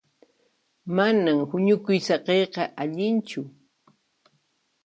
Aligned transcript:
Manan 0.95 1.39
huñukuy 1.49 1.99
saqiyqa 2.07 2.63
allinchu. 2.81 3.41